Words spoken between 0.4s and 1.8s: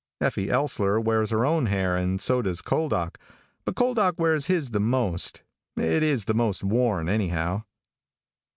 Ellsler wears her own